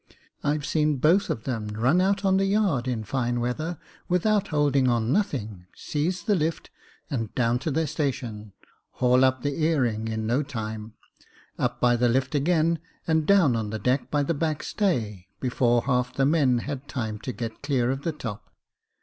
I've 0.43 0.65
seen 0.65 0.97
both 0.97 1.29
of 1.29 1.43
them 1.43 1.67
run 1.67 2.01
out 2.01 2.25
on 2.25 2.37
the 2.37 2.45
yard, 2.47 2.87
in 2.87 3.03
fine 3.03 3.39
weather, 3.39 3.77
without 4.09 4.47
holding 4.47 4.87
on 4.87 5.13
nothing, 5.13 5.67
seize 5.75 6.23
the 6.23 6.33
lift, 6.33 6.71
and 7.11 7.35
down 7.35 7.59
to 7.59 7.69
their 7.69 7.85
station, 7.85 8.51
haul 8.93 9.23
up 9.23 9.43
the 9.43 9.63
earing, 9.63 10.07
in 10.07 10.25
no 10.25 10.41
time; 10.41 10.93
up 11.59 11.79
by 11.79 11.95
the 11.95 12.09
lift 12.09 12.33
again, 12.33 12.79
and 13.05 13.27
down 13.27 13.55
on 13.55 13.69
deck, 13.69 14.09
by 14.09 14.23
the 14.23 14.33
backstay, 14.33 15.27
before 15.39 15.83
half 15.83 16.11
the 16.15 16.25
men 16.25 16.57
had 16.57 16.87
time 16.87 17.19
to 17.19 17.31
get 17.31 17.61
clear 17.61 17.91
of 17.91 18.01
the 18.01 18.11
top. 18.11 18.51